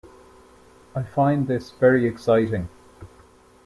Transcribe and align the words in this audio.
I 0.95 1.03
find 1.03 1.45
this 1.47 1.69
very 1.69 2.07
exciting. 2.07 2.69